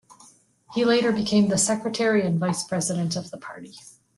[0.73, 3.75] He later became the Secretary and Vice President of the party.